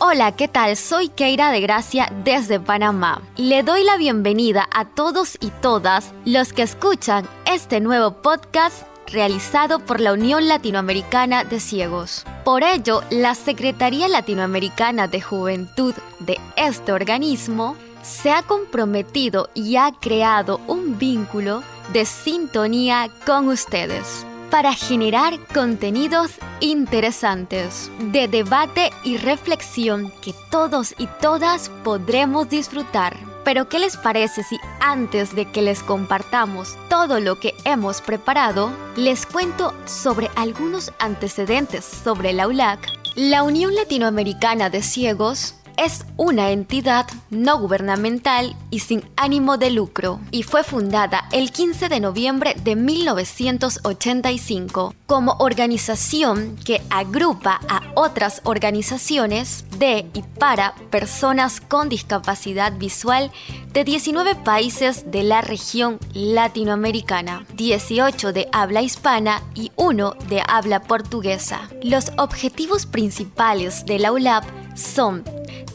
[0.00, 0.76] Hola, ¿qué tal?
[0.76, 3.20] Soy Keira de Gracia desde Panamá.
[3.36, 9.80] Le doy la bienvenida a todos y todas los que escuchan este nuevo podcast realizado
[9.80, 12.24] por la Unión Latinoamericana de Ciegos.
[12.44, 19.90] Por ello, la Secretaría Latinoamericana de Juventud de este organismo se ha comprometido y ha
[20.00, 30.12] creado un vínculo de sintonía con ustedes para generar contenidos interesantes de debate y reflexión
[30.22, 33.16] que todos y todas podremos disfrutar.
[33.44, 38.70] Pero ¿qué les parece si antes de que les compartamos todo lo que hemos preparado,
[38.96, 42.86] les cuento sobre algunos antecedentes sobre la ULAC?
[43.14, 50.18] La Unión Latinoamericana de Ciegos es una entidad no gubernamental y sin ánimo de lucro
[50.32, 58.40] y fue fundada el 15 de noviembre de 1985 como organización que agrupa a otras
[58.44, 63.30] organizaciones de y para personas con discapacidad visual
[63.72, 70.82] de 19 países de la región latinoamericana, 18 de habla hispana y 1 de habla
[70.82, 71.70] portuguesa.
[71.82, 75.24] Los objetivos principales de la ULAP son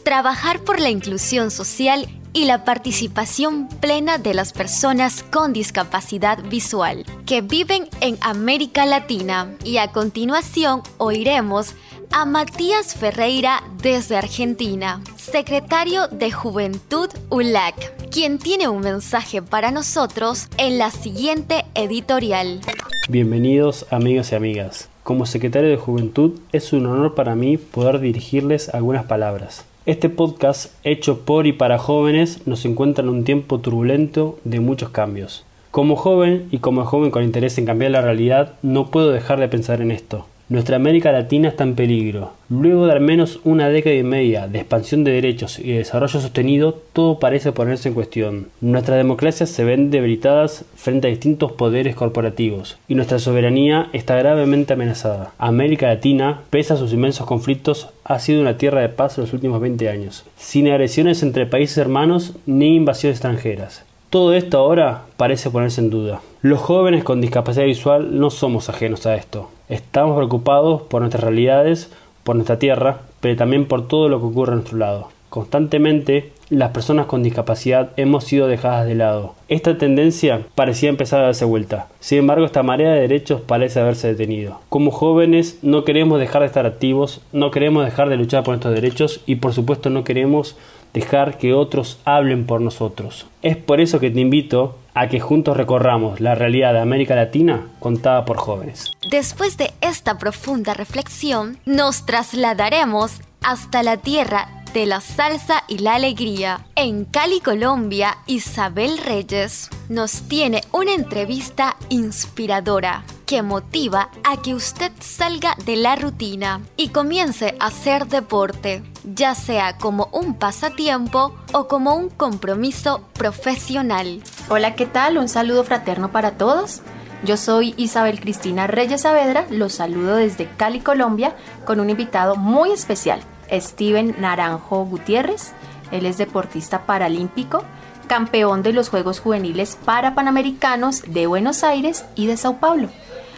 [0.04, 7.04] trabajar por la inclusión social y la participación plena de las personas con discapacidad visual
[7.26, 9.54] que viven en América Latina.
[9.64, 11.74] Y a continuación oiremos
[12.12, 20.48] a Matías Ferreira desde Argentina, secretario de Juventud ULAC, quien tiene un mensaje para nosotros
[20.58, 22.60] en la siguiente editorial.
[23.08, 24.88] Bienvenidos amigos y amigas.
[25.02, 29.64] Como secretario de Juventud es un honor para mí poder dirigirles algunas palabras.
[29.86, 34.88] Este podcast, hecho por y para jóvenes, nos encuentra en un tiempo turbulento de muchos
[34.88, 35.44] cambios.
[35.70, 39.48] Como joven y como joven con interés en cambiar la realidad, no puedo dejar de
[39.48, 40.24] pensar en esto.
[40.54, 42.30] Nuestra América Latina está en peligro.
[42.48, 46.20] Luego de al menos una década y media de expansión de derechos y de desarrollo
[46.20, 48.50] sostenido, todo parece ponerse en cuestión.
[48.60, 54.74] Nuestras democracias se ven debilitadas frente a distintos poderes corporativos y nuestra soberanía está gravemente
[54.74, 55.32] amenazada.
[55.38, 59.32] América Latina, pese a sus inmensos conflictos, ha sido una tierra de paz en los
[59.32, 63.84] últimos 20 años, sin agresiones entre países hermanos ni invasiones extranjeras.
[64.08, 66.20] Todo esto ahora parece ponerse en duda.
[66.42, 69.48] Los jóvenes con discapacidad visual no somos ajenos a esto.
[69.68, 71.90] Estamos preocupados por nuestras realidades,
[72.22, 75.08] por nuestra tierra, pero también por todo lo que ocurre a nuestro lado.
[75.30, 79.34] Constantemente, las personas con discapacidad hemos sido dejadas de lado.
[79.48, 81.88] Esta tendencia parecía empezar a darse vuelta.
[81.98, 84.60] Sin embargo, esta marea de derechos parece haberse detenido.
[84.68, 88.74] Como jóvenes no queremos dejar de estar activos, no queremos dejar de luchar por nuestros
[88.74, 90.56] derechos y por supuesto no queremos
[90.94, 93.26] dejar que otros hablen por nosotros.
[93.42, 97.66] Es por eso que te invito a que juntos recorramos la realidad de América Latina
[97.80, 98.92] contada por jóvenes.
[99.10, 105.94] Después de esta profunda reflexión, nos trasladaremos hasta la tierra de la salsa y la
[105.94, 106.66] alegría.
[106.74, 114.90] En Cali, Colombia, Isabel Reyes nos tiene una entrevista inspiradora que motiva a que usted
[114.98, 121.68] salga de la rutina y comience a hacer deporte, ya sea como un pasatiempo o
[121.68, 124.22] como un compromiso profesional.
[124.48, 125.18] Hola, ¿qué tal?
[125.18, 126.82] Un saludo fraterno para todos.
[127.24, 132.70] Yo soy Isabel Cristina Reyes Saavedra, los saludo desde Cali, Colombia, con un invitado muy
[132.72, 133.20] especial,
[133.50, 135.52] Steven Naranjo Gutiérrez.
[135.90, 137.62] Él es deportista paralímpico,
[138.06, 142.88] campeón de los Juegos Juveniles para Panamericanos de Buenos Aires y de Sao Paulo.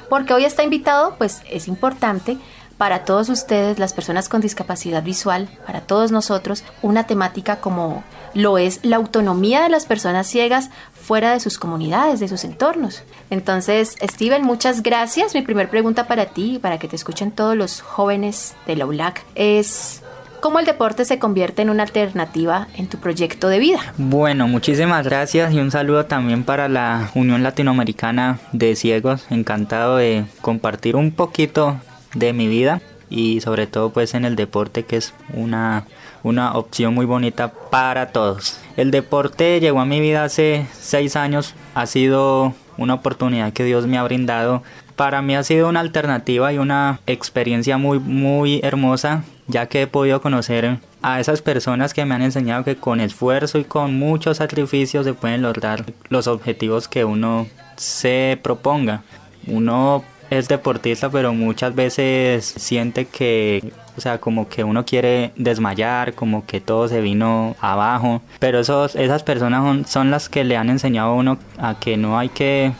[0.08, 2.38] Porque hoy está invitado, pues es importante
[2.78, 8.04] para todos ustedes, las personas con discapacidad visual, para todos nosotros, una temática como
[8.36, 13.02] lo es la autonomía de las personas ciegas fuera de sus comunidades, de sus entornos.
[13.30, 15.34] Entonces, Steven, muchas gracias.
[15.34, 19.24] Mi primera pregunta para ti, para que te escuchen todos los jóvenes de la ULAC,
[19.36, 20.02] es
[20.42, 23.94] cómo el deporte se convierte en una alternativa en tu proyecto de vida.
[23.96, 29.24] Bueno, muchísimas gracias y un saludo también para la Unión Latinoamericana de Ciegos.
[29.30, 31.80] Encantado de compartir un poquito
[32.14, 35.86] de mi vida y sobre todo pues en el deporte que es una,
[36.26, 38.58] una opción muy bonita para todos.
[38.76, 43.86] El deporte llegó a mi vida hace seis años, ha sido una oportunidad que Dios
[43.86, 44.62] me ha brindado.
[44.96, 49.86] Para mí ha sido una alternativa y una experiencia muy muy hermosa ya que he
[49.86, 54.38] podido conocer a esas personas que me han enseñado que con esfuerzo y con muchos
[54.38, 57.46] sacrificios se pueden lograr los objetivos que uno
[57.76, 59.04] se proponga.
[59.46, 66.14] Uno es deportista, pero muchas veces siente que, o sea, como que uno quiere desmayar,
[66.14, 68.22] como que todo se vino abajo.
[68.38, 72.18] Pero esos, esas personas son, las que le han enseñado a uno a que no
[72.18, 72.72] hay que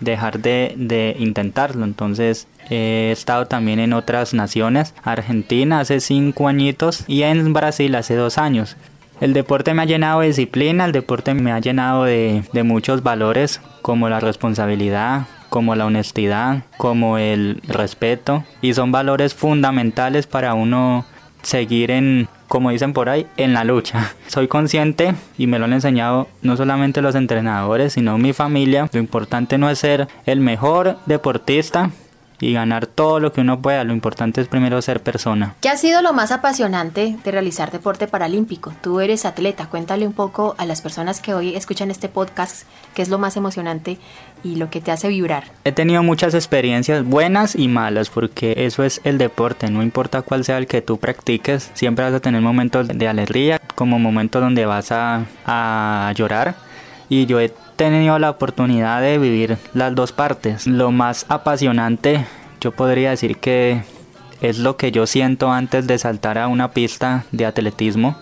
[0.00, 1.84] dejar de, intentarlo.
[1.84, 8.14] Entonces he estado también en otras naciones, Argentina hace cinco añitos y en Brasil hace
[8.14, 8.76] dos años.
[9.20, 13.60] El deporte me ha llenado de disciplina, el deporte me ha llenado de muchos valores
[13.82, 21.04] como la responsabilidad, como la honestidad, como el respeto y son valores fundamentales para uno
[21.42, 24.14] seguir en, como dicen por ahí, en la lucha.
[24.26, 28.88] Soy consciente y me lo han enseñado no solamente los entrenadores, sino mi familia.
[28.92, 31.90] Lo importante no es ser el mejor deportista,
[32.40, 33.84] y ganar todo lo que uno pueda.
[33.84, 35.54] Lo importante es primero ser persona.
[35.60, 38.72] ¿Qué ha sido lo más apasionante de realizar deporte paralímpico?
[38.80, 43.02] Tú eres atleta, cuéntale un poco a las personas que hoy escuchan este podcast qué
[43.02, 43.98] es lo más emocionante
[44.42, 45.44] y lo que te hace vibrar.
[45.64, 50.44] He tenido muchas experiencias buenas y malas porque eso es el deporte, no importa cuál
[50.44, 54.66] sea el que tú practiques, siempre vas a tener momentos de alegría como momentos donde
[54.66, 56.54] vas a, a llorar
[57.08, 60.66] y yo he tenido la oportunidad de vivir las dos partes.
[60.66, 62.26] Lo más apasionante,
[62.60, 63.80] yo podría decir que
[64.42, 68.18] es lo que yo siento antes de saltar a una pista de atletismo.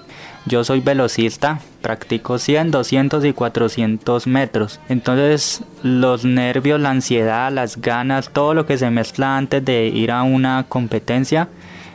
[0.46, 4.78] Yo soy velocista, practico 100, 200 y 400 metros.
[4.88, 10.12] Entonces los nervios, la ansiedad, las ganas, todo lo que se mezcla antes de ir
[10.12, 11.48] a una competencia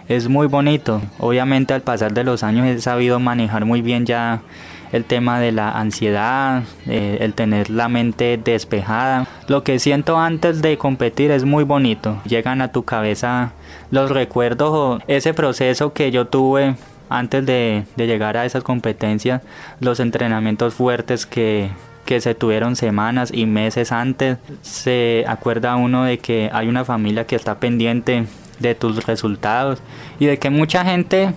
[0.10, 1.02] es muy bonito.
[1.18, 4.42] Obviamente al pasar de los años he sabido manejar muy bien ya
[4.94, 9.28] el tema de la ansiedad, eh, el tener la mente despejada.
[9.48, 12.22] Lo que siento antes de competir es muy bonito.
[12.26, 13.54] Llegan a tu cabeza
[13.90, 16.76] los recuerdos o ese proceso que yo tuve
[17.10, 19.42] antes de, llegar a esas competencias,
[19.80, 21.70] los entrenamientos fuertes que,
[22.06, 27.26] que se tuvieron semanas y meses antes, se acuerda uno de que hay una familia
[27.26, 28.26] que está pendiente
[28.60, 29.82] de tus resultados
[30.20, 31.34] y de que mucha gente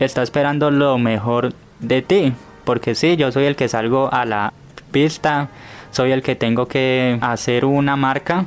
[0.00, 2.34] está esperando lo mejor de ti
[2.70, 4.52] porque sí, yo soy el que salgo a la
[4.92, 5.48] pista,
[5.90, 8.46] soy el que tengo que hacer una marca,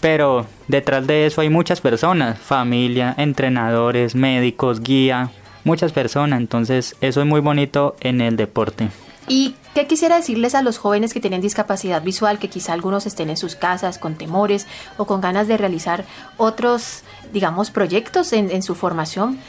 [0.00, 5.30] pero detrás de eso hay muchas personas, familia, entrenadores, médicos, guía,
[5.64, 8.90] muchas personas, entonces eso es muy bonito en el deporte.
[9.26, 13.28] ¿Y qué quisiera decirles a los jóvenes que tienen discapacidad visual, que quizá algunos estén
[13.28, 14.68] en sus casas con temores
[14.98, 16.04] o con ganas de realizar
[16.36, 17.02] otros,
[17.32, 19.40] digamos, proyectos en, en su formación?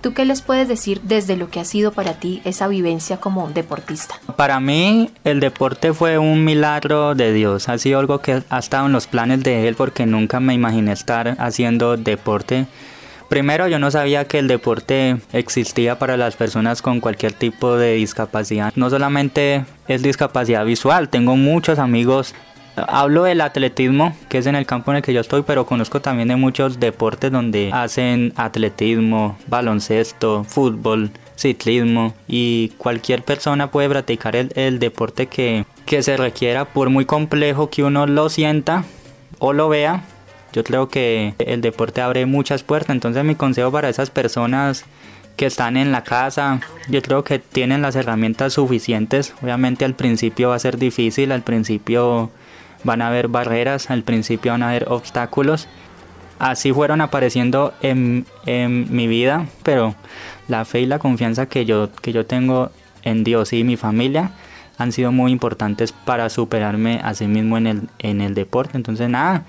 [0.00, 3.50] ¿Tú qué les puedes decir desde lo que ha sido para ti esa vivencia como
[3.50, 4.14] deportista?
[4.36, 8.86] Para mí el deporte fue un milagro de Dios, ha sido algo que ha estado
[8.86, 12.66] en los planes de Él porque nunca me imaginé estar haciendo deporte.
[13.28, 17.92] Primero yo no sabía que el deporte existía para las personas con cualquier tipo de
[17.92, 18.72] discapacidad.
[18.74, 22.34] No solamente es discapacidad visual, tengo muchos amigos
[22.88, 26.00] Hablo del atletismo, que es en el campo en el que yo estoy, pero conozco
[26.00, 34.36] también de muchos deportes donde hacen atletismo, baloncesto, fútbol, ciclismo y cualquier persona puede practicar
[34.36, 38.84] el, deporte que, que se requiera, por muy complejo que uno lo sienta
[39.38, 40.04] o lo vea.
[40.52, 44.84] Yo creo que el deporte abre muchas puertas, entonces mi consejo para esas personas
[45.36, 49.32] que están en la casa, yo creo que tienen las herramientas suficientes.
[49.42, 52.30] Obviamente al principio va a ser difícil, al principio
[52.84, 55.68] van a haber barreras, al principio van a haber obstáculos.
[56.38, 59.94] Así fueron apareciendo en, mi vida, pero
[60.48, 62.70] la fe y la confianza que yo, que yo tengo
[63.02, 64.30] en Dios y mi familia
[64.78, 68.78] han sido muy importantes para superarme a sí mismo en el, en el deporte.
[68.78, 69.44] Entonces nada,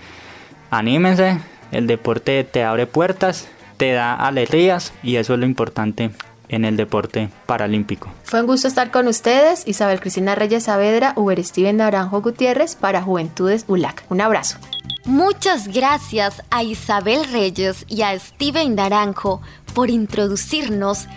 [0.69, 1.39] anímense,
[1.71, 3.47] el deporte te abre puertas,
[3.77, 6.11] te da alegrías y eso es lo importante
[6.51, 8.09] en el deporte paralímpico.
[8.23, 13.01] Fue un gusto estar con ustedes, Isabel Cristina Reyes Saavedra, Uber Steven Naranjo Gutiérrez para
[13.01, 14.03] Juventudes ULAC.
[14.09, 14.57] Un abrazo.
[15.05, 19.41] Muchas gracias a Isabel Reyes y a Steven Naranjo
[19.73, 21.07] por introducirnos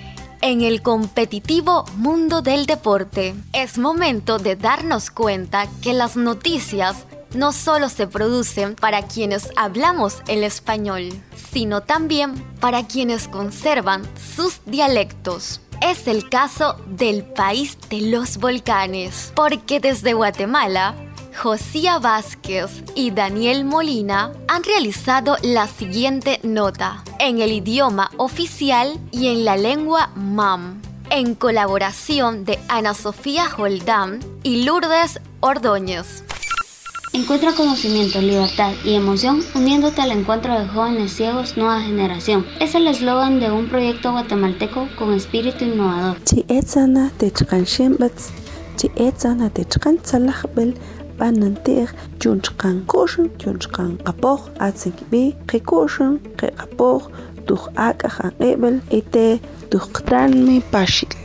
[0.40, 3.34] en el competitivo mundo del deporte.
[3.52, 10.22] Es momento de darnos cuenta que las noticias no solo se producen para quienes hablamos
[10.28, 11.10] el español,
[11.52, 14.02] sino también para quienes conservan
[14.36, 15.60] sus dialectos.
[15.80, 20.94] Es el caso del país de los volcanes, porque desde Guatemala,
[21.36, 29.28] Josía Vázquez y Daniel Molina han realizado la siguiente nota en el idioma oficial y
[29.28, 36.24] en la lengua MAM, en colaboración de Ana Sofía Holdán y Lourdes Ordóñez.
[37.14, 42.44] Encuentra conocimiento, libertad y emoción uniéndote al encuentro de jóvenes ciegos Nueva Generación.
[42.60, 46.16] Es el eslogan de un proyecto guatemalteco con espíritu innovador.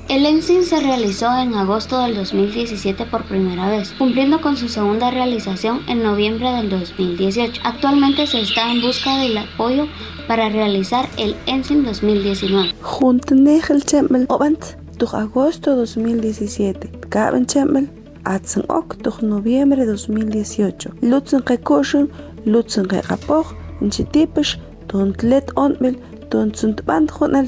[0.10, 5.12] El ENSIN se realizó en agosto del 2017 por primera vez, cumpliendo con su segunda
[5.12, 7.62] realización en noviembre del 2018.
[7.64, 9.88] Actualmente se está en busca del apoyo
[10.28, 12.74] para realizar el ENSIN 2019.
[12.82, 14.64] Juntanejel chemel obant
[14.98, 16.92] tuj agosto 2017.
[17.10, 17.90] Gaben chemel
[18.26, 20.90] atzin ok tuj noviembre 2018.
[21.02, 22.10] Lutzen qekushun,
[22.46, 24.58] lutzen qeqapoj, nchitipish,
[24.90, 25.46] tontlet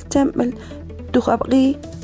[0.10, 0.56] chemel,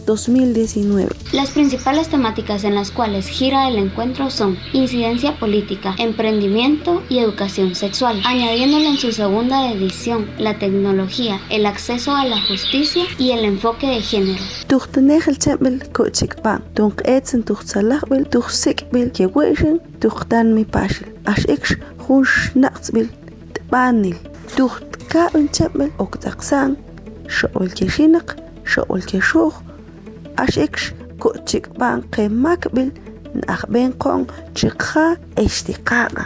[0.08, 1.10] 2019.
[1.34, 7.76] Las principales temáticas en las cuales gira el encuentro son incidencia política, emprendimiento y educación
[7.76, 13.44] sexual, añadiéndole en su segunda edición la tecnología, el acceso a la justicia y el
[13.46, 14.42] enfoque de género.
[25.10, 26.78] كائن تمن أكت أقسام
[27.28, 28.36] شؤل كشينق
[28.66, 29.62] شؤل كشوخ
[30.40, 32.92] أشكش كؤتك بان قيم ماكبل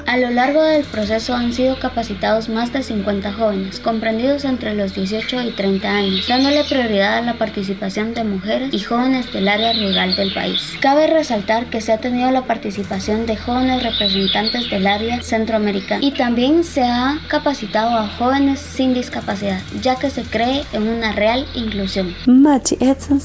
[0.07, 4.93] A lo largo del proceso han sido capacitados más de 50 jóvenes, comprendidos entre los
[4.93, 9.73] 18 y 30 años, dándole prioridad a la participación de mujeres y jóvenes del área
[9.73, 10.73] rural del país.
[10.79, 16.11] Cabe resaltar que se ha tenido la participación de jóvenes representantes del área centroamericana y
[16.11, 21.45] también se ha capacitado a jóvenes sin discapacidad, ya que se cree en una real
[21.55, 22.15] inclusión.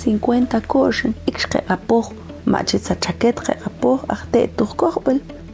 [0.05, 0.62] 50
[2.53, 4.65] machi sachaquetje tu ajte tu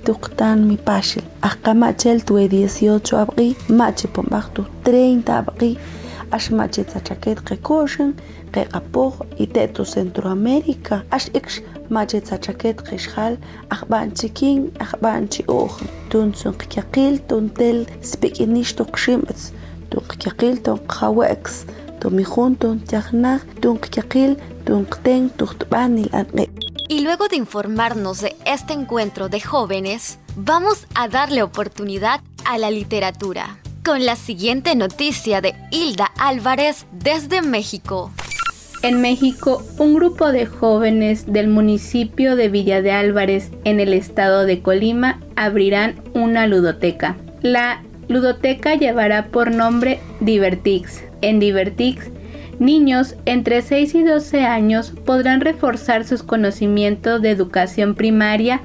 [0.05, 5.71] tuqtan mi pashil ajka machel tue 18 abri machi pombajtu 30 abqi
[6.37, 6.83] ash machi
[8.53, 9.05] que apó
[9.43, 11.57] y te tu centroamérica ash iksh
[11.95, 13.35] machi chal xal
[13.75, 15.73] ajban chikin ajban chi oj
[16.11, 17.79] tunsun qyaqil tuntel
[18.11, 19.41] spikinish tuqshimbs
[19.91, 21.55] tunqyaqil tunqaweks
[22.01, 24.33] tomijun tuntiajnaj tunqyaqil
[24.67, 31.43] تو خطبانی anqe y luego de informarnos de este encuentro de jóvenes, vamos a darle
[31.43, 33.57] oportunidad a la literatura.
[33.83, 38.13] Con la siguiente noticia de Hilda Álvarez desde México.
[38.83, 44.45] En México, un grupo de jóvenes del municipio de Villa de Álvarez, en el estado
[44.45, 47.17] de Colima, abrirán una ludoteca.
[47.41, 51.03] La ludoteca llevará por nombre Divertix.
[51.23, 52.11] En Divertix
[52.63, 58.61] Niños entre 6 y 12 años podrán reforzar sus conocimientos de educación primaria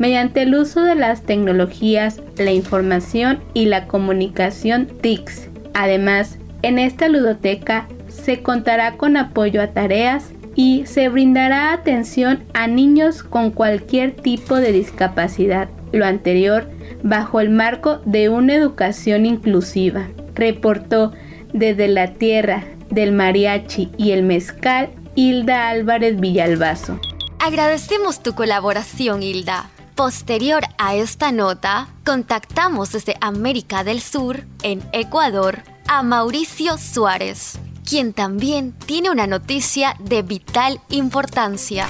[0.00, 5.48] mediante el uso de las tecnologías, la información y la comunicación TICS.
[5.74, 12.66] Además, en esta ludoteca se contará con apoyo a tareas y se brindará atención a
[12.66, 15.68] niños con cualquier tipo de discapacidad.
[15.92, 16.68] Lo anterior
[17.04, 20.08] bajo el marco de una educación inclusiva.
[20.34, 21.12] Reportó
[21.52, 27.00] desde la Tierra del mariachi y el mezcal, Hilda Álvarez Villalbazo.
[27.38, 29.70] Agradecemos tu colaboración, Hilda.
[29.94, 38.12] Posterior a esta nota, contactamos desde América del Sur, en Ecuador, a Mauricio Suárez, quien
[38.12, 41.86] también tiene una noticia de vital importancia.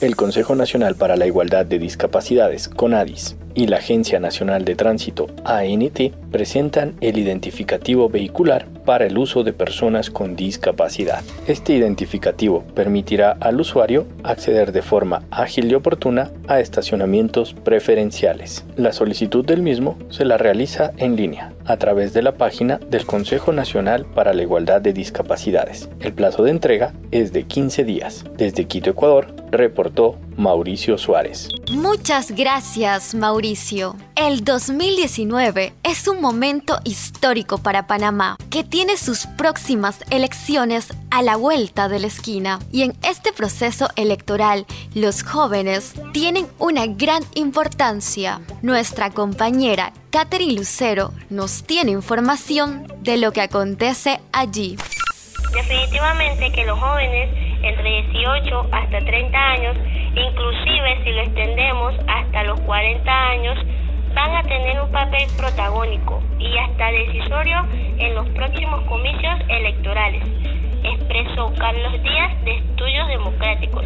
[0.00, 5.26] El Consejo Nacional para la Igualdad de Discapacidades, CONADIS, y la Agencia Nacional de Tránsito,
[5.44, 5.98] ANT,
[6.30, 11.22] presentan el identificativo vehicular para el uso de personas con discapacidad.
[11.46, 18.64] Este identificativo permitirá al usuario acceder de forma ágil y oportuna a estacionamientos preferenciales.
[18.76, 23.06] La solicitud del mismo se la realiza en línea a través de la página del
[23.06, 25.88] Consejo Nacional para la Igualdad de Discapacidades.
[26.00, 28.24] El plazo de entrega es de 15 días.
[28.36, 31.48] Desde Quito, Ecuador, reportó Mauricio Suárez.
[31.70, 33.96] Muchas gracias, Mauricio.
[34.14, 41.36] El 2019 es un momento histórico para Panamá, que tiene sus próximas elecciones a la
[41.36, 42.58] vuelta de la esquina.
[42.70, 48.40] Y en este proceso electoral, los jóvenes tienen una gran importancia.
[48.62, 54.76] Nuestra compañera Catherine Lucero nos tiene información de lo que acontece allí.
[55.52, 57.28] Definitivamente que los jóvenes
[57.62, 59.76] entre 18 hasta 30 años,
[60.14, 63.58] inclusive si lo extendemos hasta los 40 años,
[64.14, 67.66] van a tener un papel protagónico y hasta decisorio
[67.98, 70.22] en los próximos comicios electorales,
[70.84, 73.84] expresó Carlos Díaz de Estudios Democráticos.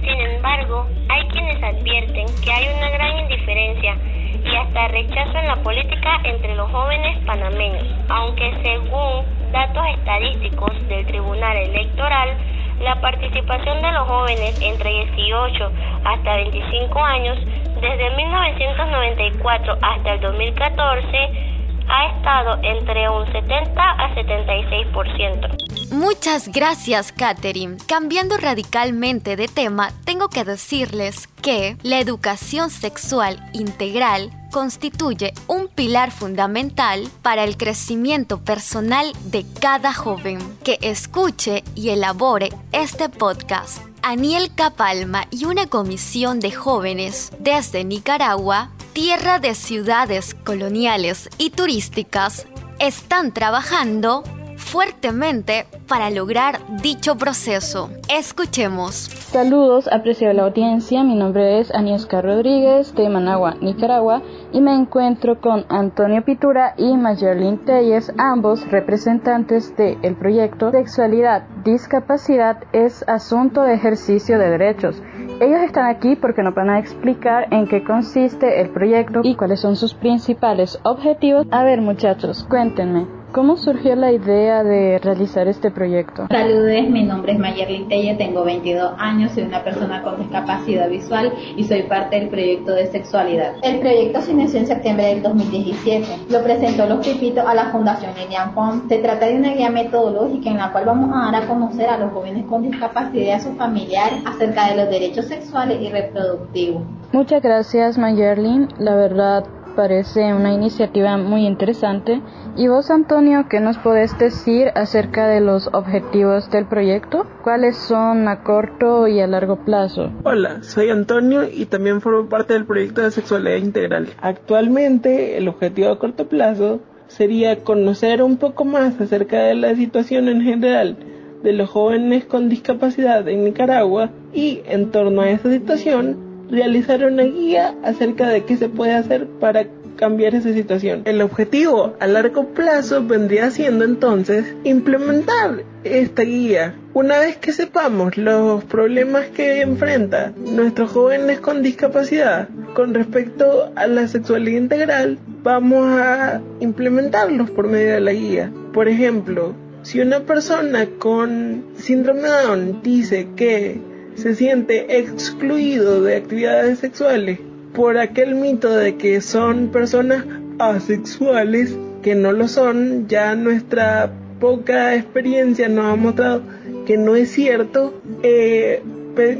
[0.00, 3.96] Sin embargo, hay quienes advierten que hay una gran indiferencia
[4.44, 11.06] y hasta rechazo en la política entre los jóvenes panameños, aunque según datos estadísticos del
[11.06, 12.36] Tribunal Electoral,
[12.80, 15.70] la participación de los jóvenes entre 18
[16.04, 17.38] hasta 25 años
[17.80, 21.53] desde 1994 hasta el 2014
[21.88, 25.90] ha estado entre un 70 a 76%.
[25.92, 27.76] Muchas gracias, Katherine.
[27.86, 36.10] Cambiando radicalmente de tema, tengo que decirles que la educación sexual integral constituye un pilar
[36.10, 43.82] fundamental para el crecimiento personal de cada joven que escuche y elabore este podcast.
[44.02, 52.46] Aniel Capalma y una comisión de jóvenes desde Nicaragua, tierra de ciudades coloniales y turísticas,
[52.78, 54.22] están trabajando
[54.64, 57.90] fuertemente para lograr dicho proceso.
[58.08, 58.94] Escuchemos.
[58.94, 61.04] Saludos, apreciable audiencia.
[61.04, 66.96] Mi nombre es Aniesca Rodríguez de Managua, Nicaragua, y me encuentro con Antonio Pitura y
[66.96, 75.02] Mayerlin Telles, ambos representantes del proyecto Sexualidad, Discapacidad es Asunto de Ejercicio de Derechos.
[75.40, 79.60] Ellos están aquí porque nos van a explicar en qué consiste el proyecto y cuáles
[79.60, 81.46] son sus principales objetivos.
[81.50, 83.23] A ver, muchachos, cuéntenme.
[83.34, 86.28] ¿Cómo surgió la idea de realizar este proyecto?
[86.30, 91.32] Saludes, mi nombre es Mayerlin Telle, tengo 22 años, soy una persona con discapacidad visual
[91.56, 93.54] y soy parte del proyecto de sexualidad.
[93.64, 96.06] El proyecto se inició en septiembre del 2017.
[96.30, 98.88] Lo presentó los Pipitos a la Fundación Lilian Font.
[98.88, 101.98] Se trata de una guía metodológica en la cual vamos a dar a conocer a
[101.98, 106.84] los jóvenes con discapacidad y a sus familiares acerca de los derechos sexuales y reproductivos.
[107.10, 108.68] Muchas gracias, Mayerlin.
[108.78, 109.44] La verdad,
[109.74, 112.20] parece una iniciativa muy interesante.
[112.56, 117.26] ¿Y vos, Antonio, qué nos podés decir acerca de los objetivos del proyecto?
[117.42, 120.10] ¿Cuáles son a corto y a largo plazo?
[120.24, 124.08] Hola, soy Antonio y también formo parte del proyecto de sexualidad integral.
[124.20, 130.28] Actualmente, el objetivo a corto plazo sería conocer un poco más acerca de la situación
[130.28, 130.96] en general
[131.42, 137.24] de los jóvenes con discapacidad en Nicaragua y en torno a esa situación realizar una
[137.24, 141.02] guía acerca de qué se puede hacer para cambiar esa situación.
[141.04, 146.74] El objetivo a largo plazo vendría siendo entonces implementar esta guía.
[146.94, 153.86] Una vez que sepamos los problemas que enfrenta nuestros jóvenes con discapacidad con respecto a
[153.86, 158.50] la sexualidad integral, vamos a implementarlos por medio de la guía.
[158.72, 163.78] Por ejemplo, si una persona con síndrome de Down dice que
[164.14, 167.38] se siente excluido de actividades sexuales
[167.74, 170.24] por aquel mito de que son personas
[170.58, 176.42] asexuales, que no lo son, ya nuestra poca experiencia nos ha mostrado
[176.86, 178.82] que no es cierto, eh,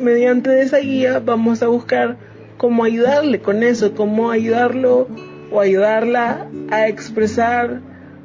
[0.00, 2.16] mediante esa guía vamos a buscar
[2.56, 5.08] cómo ayudarle con eso, cómo ayudarlo
[5.52, 7.80] o ayudarla a expresar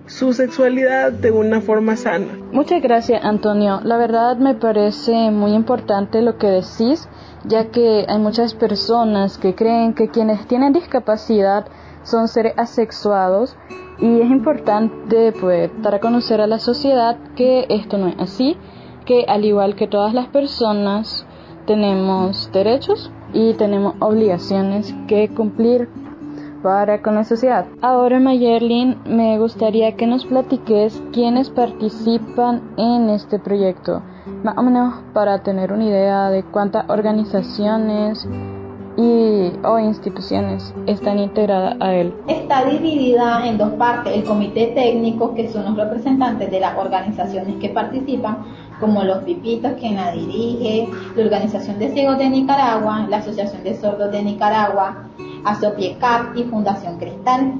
[0.09, 2.27] su sexualidad de una forma sana.
[2.51, 3.79] Muchas gracias Antonio.
[3.83, 7.07] La verdad me parece muy importante lo que decís,
[7.45, 11.67] ya que hay muchas personas que creen que quienes tienen discapacidad
[12.03, 13.55] son seres asexuados
[13.99, 18.57] y es importante pues dar a conocer a la sociedad que esto no es así,
[19.05, 21.25] que al igual que todas las personas
[21.67, 25.87] tenemos derechos y tenemos obligaciones que cumplir
[26.61, 27.65] para con la sociedad.
[27.81, 34.01] Ahora, Mayerlin, me gustaría que nos platiques quiénes participan en este proyecto,
[34.43, 38.27] más o menos para tener una idea de cuántas organizaciones
[38.97, 42.13] y o instituciones están integradas a él.
[42.27, 47.55] Está dividida en dos partes, el comité técnico, que son los representantes de las organizaciones
[47.55, 48.39] que participan,
[48.79, 53.75] como los Pipitos, quien la dirige, la Organización de Ciegos de Nicaragua, la Asociación de
[53.75, 55.05] Sordos de Nicaragua,
[55.43, 57.53] Asopiecap y Fundación Cristal.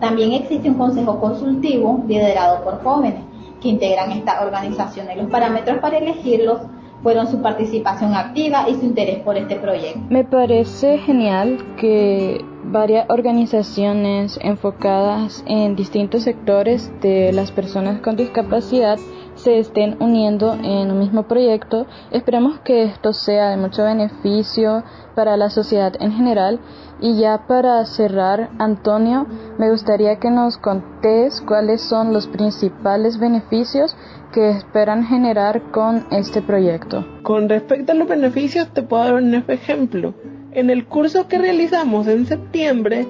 [0.00, 3.22] También existe un consejo consultivo liderado por jóvenes
[3.60, 5.16] que integran estas organizaciones.
[5.16, 6.60] Los parámetros para elegirlos
[7.02, 10.00] fueron su participación activa y su interés por este proyecto.
[10.08, 18.98] Me parece genial que varias organizaciones enfocadas en distintos sectores de las personas con discapacidad
[19.44, 21.86] se estén uniendo en un mismo proyecto.
[22.10, 24.82] Esperemos que esto sea de mucho beneficio
[25.14, 26.60] para la sociedad en general.
[27.00, 29.26] Y ya para cerrar, Antonio,
[29.58, 33.94] me gustaría que nos contés cuáles son los principales beneficios
[34.32, 37.04] que esperan generar con este proyecto.
[37.22, 40.14] Con respecto a los beneficios, te puedo dar un ejemplo.
[40.52, 43.06] En el curso que realizamos en septiembre,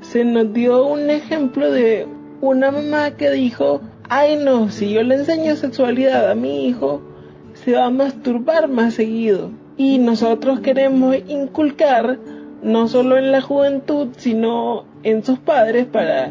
[0.00, 2.06] se nos dio un ejemplo de
[2.40, 3.80] una mamá que dijo
[4.14, 7.00] ay no, si yo le enseño sexualidad a mi hijo,
[7.54, 9.50] se va a masturbar más seguido.
[9.78, 12.18] Y nosotros queremos inculcar,
[12.62, 16.30] no solo en la juventud, sino en sus padres, para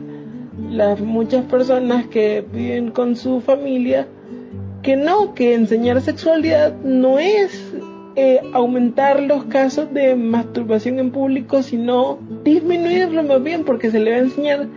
[0.69, 4.07] las muchas personas que viven con su familia,
[4.83, 7.73] que no, que enseñar sexualidad no es
[8.15, 14.11] eh, aumentar los casos de masturbación en público, sino disminuirlo más bien, porque se le
[14.11, 14.67] va a enseñar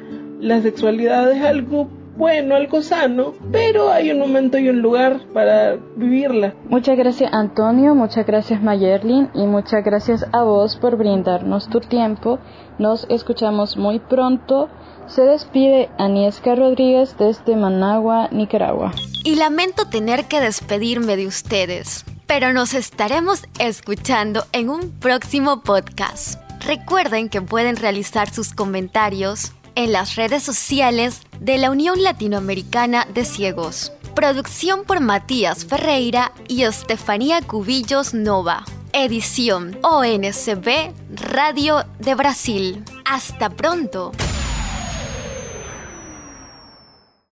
[0.40, 5.76] La sexualidad es algo bueno, algo sano, pero hay un momento y un lugar para
[5.96, 6.54] vivirla.
[6.68, 12.38] Muchas gracias Antonio, muchas gracias Mayerlin y muchas gracias a vos por brindarnos tu tiempo.
[12.78, 14.68] Nos escuchamos muy pronto.
[15.06, 18.92] Se despide Aniesca Rodríguez desde Managua, Nicaragua.
[19.24, 26.40] Y lamento tener que despedirme de ustedes, pero nos estaremos escuchando en un próximo podcast.
[26.64, 33.24] Recuerden que pueden realizar sus comentarios en las redes sociales de la Unión Latinoamericana de
[33.24, 33.92] Ciegos.
[34.14, 38.64] Producción por Matías Ferreira y Estefanía Cubillos Nova.
[38.92, 42.84] Edición ONCB Radio de Brasil.
[43.04, 44.12] Hasta pronto.